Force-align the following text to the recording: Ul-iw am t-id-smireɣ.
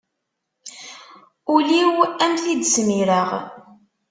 Ul-iw 1.53 1.93
am 2.23 2.33
t-id-smireɣ. 2.43 3.29